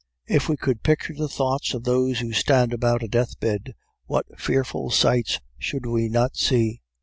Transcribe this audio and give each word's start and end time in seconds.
If 0.25 0.49
we 0.49 0.57
could 0.57 0.81
picture 0.81 1.13
the 1.13 1.27
thoughts 1.29 1.75
of 1.75 1.83
those 1.83 2.21
who 2.21 2.33
stand 2.33 2.73
about 2.73 3.03
a 3.03 3.07
deathbed, 3.07 3.75
what 4.07 4.25
fearful 4.35 4.89
sights 4.89 5.39
should 5.59 5.85
we 5.85 6.09
not 6.09 6.35
see? 6.35 6.81